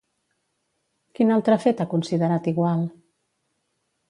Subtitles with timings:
[1.19, 2.83] Quin altre fet ha considerat igual?